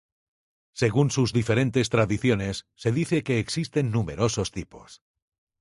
[0.73, 5.03] Según las diferentes tradiciones, se dice que existen numerosos tipos.